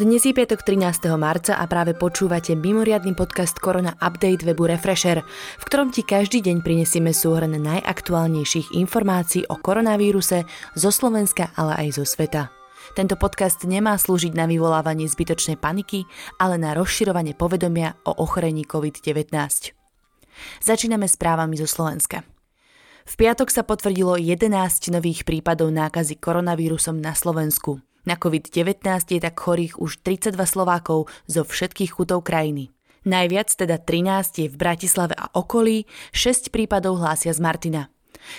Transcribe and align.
Dnes 0.00 0.24
je 0.24 0.32
piatok 0.32 0.64
13. 0.64 1.12
marca 1.20 1.60
a 1.60 1.68
práve 1.68 1.92
počúvate 1.92 2.56
mimoriadny 2.56 3.12
podcast 3.12 3.60
Korona 3.60 3.92
Update 4.00 4.48
webu 4.48 4.64
Refresher, 4.64 5.20
v 5.60 5.64
ktorom 5.68 5.92
ti 5.92 6.00
každý 6.00 6.40
deň 6.40 6.64
prinesieme 6.64 7.12
súhrn 7.12 7.52
najaktuálnejších 7.60 8.72
informácií 8.80 9.44
o 9.52 9.60
koronavíruse 9.60 10.48
zo 10.72 10.88
Slovenska, 10.88 11.52
ale 11.52 11.84
aj 11.84 12.00
zo 12.00 12.08
sveta. 12.08 12.48
Tento 12.96 13.20
podcast 13.20 13.60
nemá 13.68 13.92
slúžiť 14.00 14.32
na 14.32 14.48
vyvolávanie 14.48 15.04
zbytočnej 15.04 15.60
paniky, 15.60 16.08
ale 16.40 16.56
na 16.56 16.72
rozširovanie 16.72 17.36
povedomia 17.36 17.92
o 18.08 18.16
ochorení 18.24 18.64
COVID-19. 18.64 19.36
Začíname 20.64 21.12
správami 21.12 21.60
zo 21.60 21.68
Slovenska. 21.68 22.24
V 23.04 23.14
piatok 23.20 23.52
sa 23.52 23.68
potvrdilo 23.68 24.16
11 24.16 24.48
nových 24.96 25.28
prípadov 25.28 25.68
nákazy 25.68 26.16
koronavírusom 26.16 26.96
na 26.96 27.12
Slovensku. 27.12 27.84
Na 28.08 28.16
COVID-19 28.16 28.84
je 29.12 29.20
tak 29.20 29.36
chorých 29.36 29.76
už 29.76 30.00
32 30.02 30.40
Slovákov 30.44 31.12
zo 31.28 31.42
všetkých 31.44 31.90
chutov 31.92 32.24
krajiny. 32.24 32.72
Najviac, 33.04 33.48
teda 33.56 33.80
13, 33.80 34.44
je 34.44 34.48
v 34.52 34.56
Bratislave 34.60 35.16
a 35.16 35.32
okolí, 35.32 35.88
6 36.12 36.52
prípadov 36.52 37.00
hlásia 37.00 37.32
z 37.32 37.40
Martina. 37.40 37.82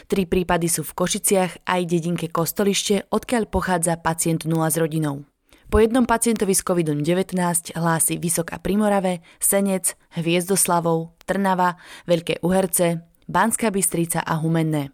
Tri 0.06 0.30
prípady 0.30 0.70
sú 0.70 0.86
v 0.86 0.94
Košiciach 0.94 1.66
aj 1.66 1.82
dedinke 1.90 2.30
Kostolište, 2.30 3.10
odkiaľ 3.10 3.50
pochádza 3.50 3.98
pacient 3.98 4.46
0 4.46 4.70
s 4.70 4.78
rodinou. 4.78 5.26
Po 5.72 5.80
jednom 5.80 6.04
pacientovi 6.04 6.52
s 6.52 6.62
COVID-19 6.68 7.40
hlási 7.74 8.20
Vysok 8.20 8.54
a 8.54 8.60
Primorave, 8.60 9.24
Senec, 9.40 9.96
Hviezdoslavov, 10.20 11.16
Trnava, 11.24 11.80
Veľké 12.06 12.44
Uherce, 12.44 13.08
Banská 13.32 13.72
Bystrica 13.72 14.20
a 14.20 14.36
Humenné. 14.36 14.92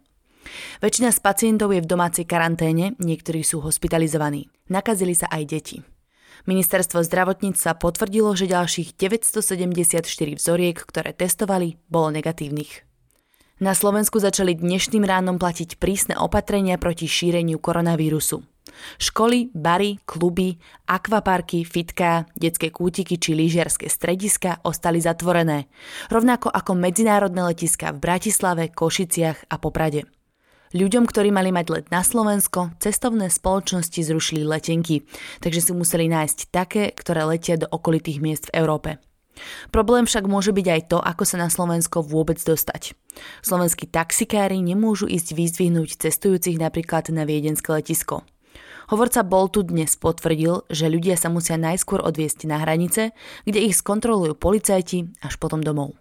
Väčšina 0.80 1.10
z 1.12 1.20
pacientov 1.20 1.74
je 1.74 1.82
v 1.82 1.90
domácej 1.90 2.24
karanténe, 2.24 2.94
niektorí 2.98 3.42
sú 3.42 3.60
hospitalizovaní. 3.64 4.48
Nakazili 4.68 5.16
sa 5.16 5.26
aj 5.28 5.42
deti. 5.48 5.78
Ministerstvo 6.46 7.02
zdravotníctva 7.02 7.76
potvrdilo, 7.76 8.32
že 8.38 8.46
ďalších 8.46 8.94
974 8.94 10.38
vzoriek, 10.38 10.76
ktoré 10.78 11.10
testovali, 11.12 11.76
bolo 11.90 12.14
negatívnych. 12.14 12.86
Na 13.58 13.74
Slovensku 13.74 14.22
začali 14.22 14.54
dnešným 14.54 15.02
ránom 15.02 15.34
platiť 15.34 15.82
prísne 15.82 16.14
opatrenia 16.14 16.78
proti 16.78 17.10
šíreniu 17.10 17.58
koronavírusu. 17.58 18.46
Školy, 19.02 19.50
bary, 19.50 19.98
kluby, 20.06 20.54
akvaparky, 20.86 21.66
fitka, 21.66 22.30
detské 22.38 22.70
kútiky 22.70 23.18
či 23.18 23.34
lyžiarske 23.34 23.90
strediska 23.90 24.62
ostali 24.62 25.02
zatvorené, 25.02 25.66
rovnako 26.12 26.52
ako 26.52 26.78
medzinárodné 26.78 27.42
letiska 27.50 27.90
v 27.96 27.98
Bratislave, 27.98 28.70
Košiciach 28.70 29.50
a 29.50 29.56
Poprade. 29.58 30.06
Ľuďom, 30.76 31.08
ktorí 31.08 31.32
mali 31.32 31.48
mať 31.48 31.66
let 31.72 31.86
na 31.88 32.04
Slovensko, 32.04 32.76
cestovné 32.76 33.32
spoločnosti 33.32 34.04
zrušili 34.04 34.44
letenky, 34.44 35.08
takže 35.40 35.64
si 35.64 35.72
museli 35.72 36.12
nájsť 36.12 36.52
také, 36.52 36.92
ktoré 36.92 37.24
letia 37.24 37.56
do 37.56 37.64
okolitých 37.72 38.20
miest 38.20 38.44
v 38.52 38.60
Európe. 38.60 38.90
Problém 39.72 40.04
však 40.04 40.28
môže 40.28 40.52
byť 40.52 40.66
aj 40.68 40.82
to, 40.92 40.98
ako 41.00 41.24
sa 41.24 41.40
na 41.40 41.48
Slovensko 41.48 42.04
vôbec 42.04 42.36
dostať. 42.36 42.92
Slovenskí 43.40 43.88
taxikári 43.88 44.60
nemôžu 44.60 45.08
ísť 45.08 45.32
vyzdvihnúť 45.32 46.04
cestujúcich 46.04 46.60
napríklad 46.60 47.08
na 47.16 47.24
viedenské 47.24 47.72
letisko. 47.72 48.26
Hovorca 48.88 49.20
Boltu 49.20 49.64
dnes 49.64 49.96
potvrdil, 50.00 50.64
že 50.72 50.88
ľudia 50.88 51.16
sa 51.20 51.28
musia 51.28 51.60
najskôr 51.60 52.00
odviesť 52.00 52.48
na 52.48 52.60
hranice, 52.60 53.12
kde 53.44 53.60
ich 53.68 53.76
skontrolujú 53.76 54.32
policajti 54.36 55.12
až 55.20 55.36
potom 55.36 55.60
domov. 55.60 55.96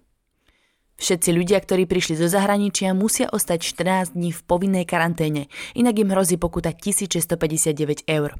Všetci 0.97 1.29
ľudia, 1.29 1.61
ktorí 1.61 1.85
prišli 1.85 2.17
zo 2.17 2.25
zahraničia, 2.25 2.97
musia 2.97 3.29
ostať 3.29 3.61
14 3.61 4.17
dní 4.17 4.33
v 4.33 4.41
povinnej 4.41 4.81
karanténe, 4.81 5.45
inak 5.77 6.01
im 6.01 6.09
hrozí 6.09 6.41
pokuta 6.41 6.73
1659 6.73 8.09
eur. 8.09 8.33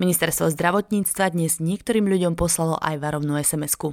Ministerstvo 0.00 0.48
zdravotníctva 0.48 1.36
dnes 1.36 1.60
niektorým 1.60 2.08
ľuďom 2.08 2.32
poslalo 2.32 2.80
aj 2.80 2.96
varovnú 2.96 3.36
SMS-ku. 3.36 3.92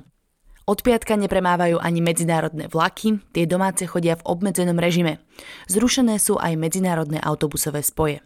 Od 0.66 0.80
piatka 0.82 1.20
nepremávajú 1.20 1.78
ani 1.78 2.00
medzinárodné 2.02 2.72
vlaky, 2.72 3.22
tie 3.36 3.46
domáce 3.46 3.86
chodia 3.86 4.18
v 4.18 4.26
obmedzenom 4.26 4.80
režime. 4.80 5.22
Zrušené 5.70 6.16
sú 6.18 6.40
aj 6.40 6.56
medzinárodné 6.58 7.20
autobusové 7.20 7.84
spoje. 7.84 8.24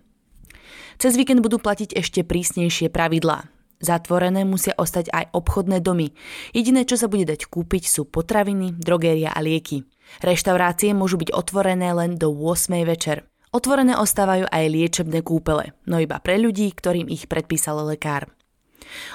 Cez 1.02 1.18
víkend 1.18 1.42
budú 1.42 1.58
platiť 1.58 1.98
ešte 1.98 2.22
prísnejšie 2.24 2.94
pravidlá. 2.94 3.59
Zatvorené 3.80 4.44
musia 4.44 4.76
ostať 4.76 5.08
aj 5.16 5.32
obchodné 5.32 5.80
domy. 5.80 6.12
Jediné, 6.52 6.84
čo 6.84 7.00
sa 7.00 7.08
bude 7.08 7.24
dať 7.24 7.48
kúpiť, 7.48 7.88
sú 7.88 8.04
potraviny, 8.04 8.76
drogéria 8.76 9.32
a 9.32 9.40
lieky. 9.40 9.88
Reštaurácie 10.20 10.92
môžu 10.92 11.16
byť 11.16 11.32
otvorené 11.32 11.96
len 11.96 12.20
do 12.20 12.28
8. 12.28 12.76
večer. 12.84 13.24
Otvorené 13.50 13.96
ostávajú 13.96 14.46
aj 14.52 14.64
liečebné 14.70 15.24
kúpele, 15.26 15.74
no 15.88 15.98
iba 15.98 16.20
pre 16.22 16.38
ľudí, 16.38 16.70
ktorým 16.70 17.10
ich 17.10 17.26
predpísal 17.26 17.82
lekár. 17.88 18.30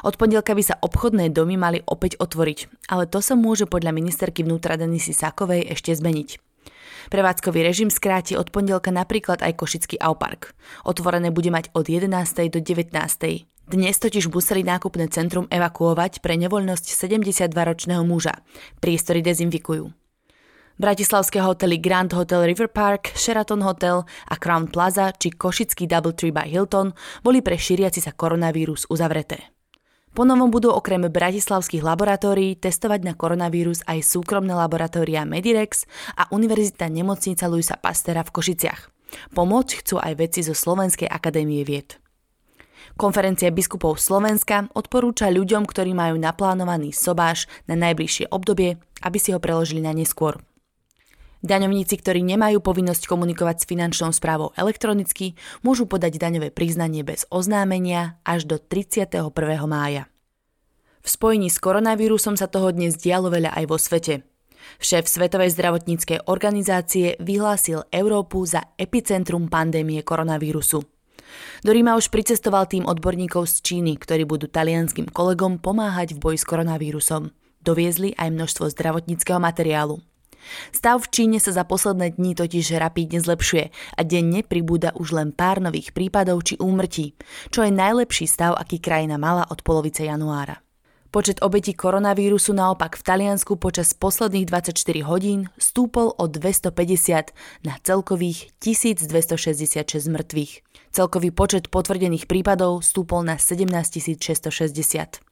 Od 0.02 0.14
pondelka 0.16 0.56
by 0.56 0.62
sa 0.64 0.78
obchodné 0.80 1.30
domy 1.30 1.54
mali 1.54 1.78
opäť 1.84 2.18
otvoriť, 2.18 2.88
ale 2.90 3.04
to 3.06 3.22
sa 3.22 3.38
môže 3.38 3.68
podľa 3.70 3.94
ministerky 3.94 4.42
vnútra 4.42 4.74
Denisy 4.74 5.12
Sakovej 5.14 5.70
ešte 5.70 5.94
zmeniť. 5.94 6.40
Prevádzkový 7.12 7.60
režim 7.60 7.92
skráti 7.92 8.32
od 8.34 8.48
pondelka 8.48 8.88
napríklad 8.88 9.44
aj 9.44 9.60
Košický 9.60 10.00
Aupark. 10.00 10.56
Otvorené 10.88 11.28
bude 11.28 11.52
mať 11.52 11.68
od 11.76 11.84
11. 11.86 12.08
do 12.48 12.58
19. 12.64 12.90
Dnes 13.64 13.96
totiž 13.96 14.28
museli 14.28 14.60
nákupné 14.60 15.08
centrum 15.08 15.48
evakuovať 15.48 16.20
pre 16.20 16.36
nevoľnosť 16.36 16.84
72-ročného 16.84 18.04
muža. 18.04 18.44
Priestory 18.76 19.24
dezinfikujú. 19.24 19.88
Bratislavské 20.76 21.40
hotely 21.40 21.80
Grand 21.80 22.12
Hotel 22.12 22.44
River 22.44 22.68
Park, 22.68 23.16
Sheraton 23.16 23.64
Hotel 23.64 24.04
a 24.04 24.34
Crown 24.36 24.68
Plaza 24.68 25.16
či 25.16 25.32
Košický 25.32 25.88
Doubletree 25.88 26.28
by 26.28 26.44
Hilton 26.44 26.92
boli 27.24 27.40
pre 27.40 27.56
šíriaci 27.56 28.04
sa 28.04 28.12
koronavírus 28.12 28.84
uzavreté. 28.92 29.54
Ponovom 30.12 30.52
budú 30.52 30.68
okrem 30.68 31.08
bratislavských 31.08 31.80
laboratórií 31.80 32.60
testovať 32.60 33.00
na 33.00 33.16
koronavírus 33.16 33.80
aj 33.88 34.04
súkromné 34.04 34.52
laboratória 34.52 35.24
Medirex 35.24 35.88
a 36.20 36.28
Univerzita 36.28 36.92
nemocnica 36.92 37.48
Luisa 37.48 37.80
Pastera 37.80 38.20
v 38.28 38.34
Košiciach. 38.34 38.92
Pomôcť 39.32 39.70
chcú 39.80 39.96
aj 40.04 40.12
vedci 40.20 40.44
zo 40.44 40.52
Slovenskej 40.52 41.08
akadémie 41.08 41.64
vied. 41.64 42.03
Konferencia 42.94 43.50
biskupov 43.50 43.98
Slovenska 43.98 44.70
odporúča 44.76 45.32
ľuďom, 45.32 45.66
ktorí 45.66 45.96
majú 45.96 46.20
naplánovaný 46.20 46.94
sobáš 46.94 47.50
na 47.66 47.74
najbližšie 47.74 48.30
obdobie, 48.30 48.78
aby 49.02 49.18
si 49.18 49.34
ho 49.34 49.40
preložili 49.42 49.82
na 49.82 49.90
neskôr. 49.90 50.38
Daňovníci, 51.44 52.00
ktorí 52.00 52.24
nemajú 52.24 52.64
povinnosť 52.64 53.04
komunikovať 53.04 53.56
s 53.60 53.68
finančnou 53.68 54.16
správou 54.16 54.56
elektronicky, 54.56 55.36
môžu 55.60 55.84
podať 55.84 56.16
daňové 56.16 56.48
priznanie 56.48 57.04
bez 57.04 57.28
oznámenia 57.28 58.16
až 58.24 58.48
do 58.48 58.56
31. 58.56 59.28
mája. 59.68 60.08
V 61.04 61.08
spojení 61.12 61.52
s 61.52 61.60
koronavírusom 61.60 62.40
sa 62.40 62.48
toho 62.48 62.72
dnes 62.72 62.96
dialo 62.96 63.28
veľa 63.28 63.52
aj 63.60 63.64
vo 63.68 63.76
svete. 63.76 64.24
Šéf 64.80 65.04
Svetovej 65.04 65.52
zdravotníckej 65.52 66.24
organizácie 66.32 67.20
vyhlásil 67.20 67.84
Európu 67.92 68.40
za 68.48 68.72
epicentrum 68.80 69.52
pandémie 69.52 70.00
koronavírusu. 70.00 70.93
Do 71.62 71.70
Ríma 71.72 71.96
už 71.96 72.08
pricestoval 72.08 72.68
tým 72.68 72.88
odborníkov 72.88 73.48
z 73.48 73.54
Číny, 73.60 73.96
ktorí 74.00 74.24
budú 74.24 74.48
talianským 74.50 75.08
kolegom 75.08 75.60
pomáhať 75.60 76.16
v 76.16 76.22
boji 76.22 76.38
s 76.40 76.48
koronavírusom. 76.48 77.32
Doviezli 77.64 78.12
aj 78.16 78.28
množstvo 78.32 78.68
zdravotníckého 78.72 79.40
materiálu. 79.40 80.00
Stav 80.72 81.00
v 81.04 81.10
Číne 81.12 81.38
sa 81.40 81.52
za 81.56 81.64
posledné 81.64 82.16
dni 82.16 82.36
totiž 82.36 82.76
rapídne 82.76 83.20
zlepšuje 83.20 83.64
a 83.72 84.00
denne 84.04 84.44
pribúda 84.44 84.92
už 84.96 85.16
len 85.16 85.32
pár 85.32 85.60
nových 85.60 85.96
prípadov 85.96 86.44
či 86.44 86.60
úmrtí, 86.60 87.16
čo 87.48 87.64
je 87.64 87.72
najlepší 87.72 88.28
stav, 88.28 88.56
aký 88.56 88.80
krajina 88.80 89.16
mala 89.16 89.48
od 89.48 89.64
polovice 89.64 90.04
januára. 90.04 90.63
Počet 91.14 91.46
obetí 91.46 91.78
koronavírusu 91.78 92.50
naopak 92.58 92.98
v 92.98 93.06
Taliansku 93.06 93.54
počas 93.54 93.94
posledných 93.94 94.50
24 94.50 94.74
hodín 95.06 95.46
stúpol 95.54 96.10
o 96.10 96.26
250 96.26 97.30
na 97.62 97.78
celkových 97.86 98.50
1266 98.58 100.10
mŕtvych. 100.10 100.52
Celkový 100.90 101.30
počet 101.30 101.70
potvrdených 101.70 102.26
prípadov 102.26 102.82
stúpol 102.82 103.22
na 103.22 103.38
17 103.38 103.70
660. 104.18 105.22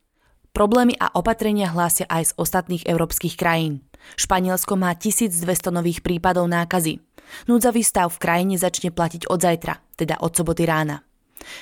Problémy 0.55 0.95
a 1.03 1.11
opatrenia 1.19 1.67
hlásia 1.75 2.07
aj 2.07 2.31
z 2.31 2.33
ostatných 2.39 2.87
európskych 2.87 3.35
krajín. 3.35 3.83
Španielsko 4.15 4.79
má 4.79 4.95
1200 4.95 5.43
nových 5.75 6.07
prípadov 6.07 6.47
nákazy. 6.47 7.03
Núdzavý 7.51 7.83
stav 7.83 8.15
v 8.15 8.23
krajine 8.23 8.55
začne 8.55 8.95
platiť 8.95 9.27
od 9.27 9.43
zajtra, 9.43 9.83
teda 9.99 10.23
od 10.23 10.31
soboty 10.31 10.63
rána. 10.63 11.03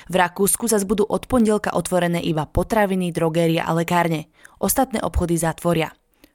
V 0.09 0.15
Rakúsku 0.15 0.65
zase 0.69 0.87
budú 0.87 1.05
od 1.07 1.25
pondelka 1.25 1.73
otvorené 1.73 2.21
iba 2.23 2.47
potraviny, 2.49 3.13
drogéria 3.13 3.65
a 3.67 3.71
lekárne. 3.75 4.31
Ostatné 4.61 5.01
obchody 5.01 5.37
zatvoria. 5.37 5.91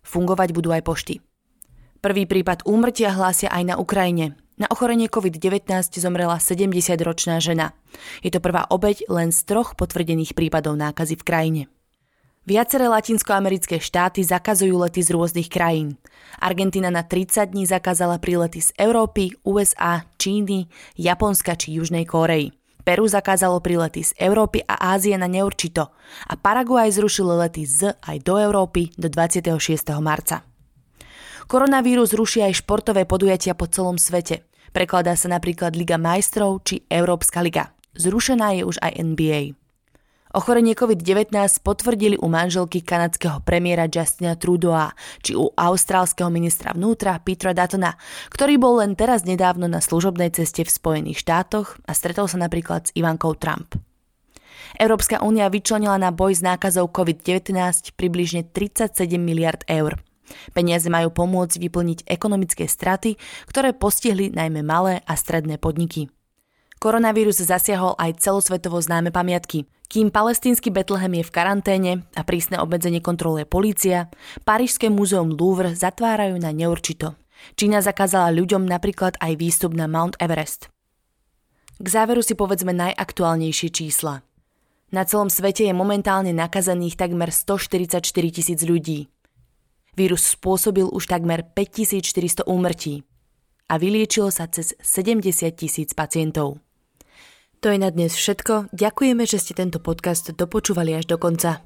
Fungovať 0.07 0.55
budú 0.55 0.71
aj 0.71 0.83
pošty. 0.87 1.15
Prvý 2.01 2.25
prípad 2.29 2.63
úmrtia 2.67 3.11
hlásia 3.11 3.51
aj 3.51 3.63
na 3.67 3.75
Ukrajine. 3.77 4.39
Na 4.57 4.71
ochorenie 4.73 5.13
COVID-19 5.13 5.69
zomrela 6.01 6.41
70-ročná 6.41 7.45
žena. 7.45 7.77
Je 8.25 8.33
to 8.33 8.41
prvá 8.41 8.65
obeď 8.73 9.05
len 9.13 9.29
z 9.29 9.45
troch 9.45 9.77
potvrdených 9.77 10.33
prípadov 10.33 10.81
nákazy 10.81 11.21
v 11.21 11.27
krajine. 11.27 11.63
Viaceré 12.47 12.87
latinskoamerické 12.89 13.83
štáty 13.83 14.23
zakazujú 14.23 14.81
lety 14.81 15.03
z 15.03 15.13
rôznych 15.13 15.51
krajín. 15.51 15.99
Argentina 16.39 16.95
na 16.95 17.03
30 17.03 17.53
dní 17.53 17.67
zakázala 17.67 18.23
prílety 18.23 18.63
z 18.63 18.71
Európy, 18.81 19.35
USA, 19.43 20.07
Číny, 20.17 20.71
Japonska 20.97 21.59
či 21.59 21.77
Južnej 21.77 22.07
Kórei. 22.09 22.56
Peru 22.87 23.11
zakázalo 23.11 23.59
prilety 23.59 24.07
z 24.07 24.15
Európy 24.15 24.63
a 24.63 24.95
Ázie 24.95 25.19
na 25.19 25.27
neurčito 25.27 25.91
a 26.31 26.39
Paraguaj 26.39 26.95
zrušil 26.95 27.27
lety 27.35 27.67
z 27.67 27.99
aj 27.99 28.23
do 28.23 28.39
Európy 28.39 28.95
do 28.95 29.11
26. 29.11 29.59
marca. 29.99 30.47
Koronavírus 31.51 32.15
ruší 32.15 32.47
aj 32.47 32.63
športové 32.63 33.03
podujatia 33.03 33.59
po 33.59 33.67
celom 33.67 33.99
svete. 33.99 34.47
Prekladá 34.71 35.19
sa 35.19 35.27
napríklad 35.27 35.75
Liga 35.75 35.99
majstrov 35.99 36.63
či 36.63 36.87
Európska 36.87 37.43
liga. 37.43 37.75
Zrušená 37.99 38.55
je 38.55 38.63
už 38.63 38.79
aj 38.79 39.03
NBA. 39.03 39.66
Ochorenie 40.37 40.77
COVID-19 40.77 41.33
potvrdili 41.65 42.21
u 42.21 42.29
manželky 42.29 42.85
kanadského 42.85 43.41
premiéra 43.41 43.89
Justina 43.89 44.37
Trudeau 44.37 44.93
či 45.25 45.33
u 45.33 45.49
austrálskeho 45.49 46.29
ministra 46.29 46.77
vnútra 46.77 47.17
Petra 47.25 47.57
Dutona, 47.57 47.97
ktorý 48.29 48.61
bol 48.61 48.85
len 48.85 48.93
teraz 49.01 49.25
nedávno 49.25 49.65
na 49.65 49.81
služobnej 49.81 50.29
ceste 50.37 50.61
v 50.61 50.69
Spojených 50.69 51.25
štátoch 51.25 51.81
a 51.89 51.97
stretol 51.97 52.29
sa 52.29 52.37
napríklad 52.37 52.85
s 52.85 52.93
Ivankou 52.93 53.33
Trump. 53.41 53.81
Európska 54.77 55.25
únia 55.25 55.49
vyčlenila 55.49 55.97
na 55.97 56.13
boj 56.13 56.37
s 56.37 56.45
nákazou 56.45 56.93
COVID-19 56.93 57.97
približne 57.97 58.45
37 58.45 58.93
miliard 59.17 59.65
eur. 59.65 59.97
Peniaze 60.53 60.93
majú 60.93 61.17
pomôcť 61.17 61.57
vyplniť 61.57 62.05
ekonomické 62.05 62.69
straty, 62.69 63.17
ktoré 63.49 63.73
postihli 63.73 64.29
najmä 64.37 64.61
malé 64.61 65.01
a 65.09 65.17
stredné 65.17 65.57
podniky. 65.57 66.13
Koronavírus 66.77 67.41
zasiahol 67.41 67.97
aj 67.97 68.21
celosvetovo 68.21 68.77
známe 68.79 69.09
pamiatky. 69.09 69.65
Kým 69.87 70.13
palestínsky 70.13 70.69
Betlehem 70.69 71.23
je 71.23 71.25
v 71.25 71.35
karanténe 71.35 71.93
a 72.13 72.27
prísne 72.27 72.61
obmedzenie 72.61 73.01
kontroluje 73.01 73.49
polícia, 73.49 74.13
Parížské 74.45 74.93
múzeum 74.93 75.33
Louvre 75.33 75.73
zatvárajú 75.73 76.37
na 76.37 76.53
neurčito. 76.53 77.17
Čína 77.55 77.81
zakázala 77.81 78.35
ľuďom 78.35 78.67
napríklad 78.67 79.17
aj 79.23 79.33
výstup 79.39 79.73
na 79.73 79.87
Mount 79.87 80.19
Everest. 80.21 80.69
K 81.79 81.87
záveru 81.87 82.21
si 82.21 82.35
povedzme 82.35 82.73
najaktuálnejšie 82.75 83.69
čísla. 83.71 84.27
Na 84.91 85.03
celom 85.05 85.33
svete 85.33 85.65
je 85.65 85.75
momentálne 85.77 86.33
nakazených 86.33 86.97
takmer 86.97 87.31
144 87.33 88.01
tisíc 88.33 88.61
ľudí. 88.65 89.09
Vírus 89.97 90.37
spôsobil 90.37 90.85
už 90.89 91.09
takmer 91.09 91.41
5400 91.41 92.45
úmrtí 92.45 93.05
a 93.67 93.81
vyliečilo 93.81 94.29
sa 94.29 94.47
cez 94.47 94.77
70 94.79 95.25
tisíc 95.57 95.91
pacientov. 95.97 96.66
To 97.65 97.73
je 97.73 97.79
na 97.81 97.89
dnes 97.89 98.13
všetko. 98.13 98.71
Ďakujeme, 98.77 99.25
že 99.25 99.41
ste 99.41 99.57
tento 99.57 99.81
podcast 99.81 100.31
dopočúvali 100.31 100.93
až 100.93 101.09
do 101.09 101.17
konca. 101.17 101.65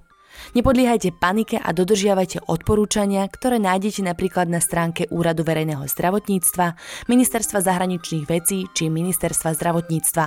Nepodliehajte 0.55 1.19
panike 1.19 1.59
a 1.59 1.71
dodržiavajte 1.75 2.47
odporúčania, 2.47 3.27
ktoré 3.27 3.59
nájdete 3.59 4.07
napríklad 4.07 4.47
na 4.47 4.63
stránke 4.63 5.11
Úradu 5.11 5.43
verejného 5.43 5.85
zdravotníctva, 5.85 6.79
Ministerstva 7.11 7.61
zahraničných 7.61 8.25
vecí 8.31 8.67
či 8.73 8.89
Ministerstva 8.89 9.53
zdravotníctva. 9.59 10.25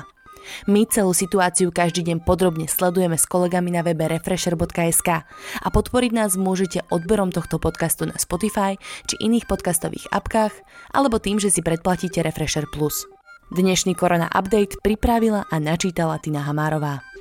My 0.67 0.83
celú 0.83 1.15
situáciu 1.15 1.71
každý 1.71 2.03
deň 2.03 2.27
podrobne 2.27 2.67
sledujeme 2.67 3.15
s 3.15 3.23
kolegami 3.23 3.71
na 3.71 3.79
webe 3.79 4.11
refresher.sk 4.11 5.09
a 5.63 5.67
podporiť 5.71 6.11
nás 6.11 6.35
môžete 6.35 6.83
odberom 6.91 7.31
tohto 7.31 7.63
podcastu 7.63 8.03
na 8.03 8.19
Spotify 8.19 8.75
či 9.07 9.15
iných 9.23 9.47
podcastových 9.47 10.11
apkách 10.11 10.53
alebo 10.91 11.23
tým, 11.23 11.39
že 11.39 11.47
si 11.47 11.63
predplatíte 11.63 12.19
Refresher 12.19 12.67
Plus. 12.67 13.12
Dnešný 13.53 13.93
Korona 13.93 14.33
Update 14.33 14.81
pripravila 14.81 15.45
a 15.45 15.61
načítala 15.61 16.17
Tina 16.17 16.41
Hamárová. 16.41 17.12